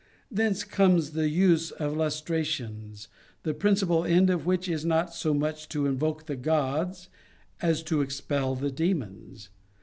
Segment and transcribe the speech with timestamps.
[0.31, 3.07] Thence comes the use of lustrations,
[3.43, 7.07] the principal end of which is not so much to invoke the gods
[7.61, 9.49] as to expel the demons.